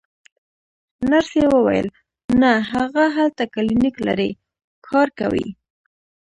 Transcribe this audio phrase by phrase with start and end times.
[1.09, 1.87] نرسې وویل:
[2.41, 4.29] نه، هغه هلته کلینیک لري،
[4.89, 5.47] کار کوي.